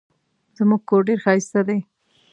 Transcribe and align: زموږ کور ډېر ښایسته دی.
زموږ 0.57 0.81
کور 0.89 1.01
ډېر 1.07 1.19
ښایسته 1.25 1.61
دی. 1.67 1.79